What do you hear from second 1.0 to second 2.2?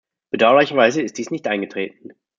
ist dies nicht eingetreten.